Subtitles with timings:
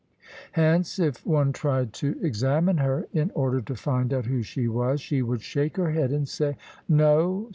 [0.53, 4.99] Hence, if one tried to examine her, in order to find out who she was,
[4.99, 6.57] she would shake her head, and say,
[6.89, 7.49] "No!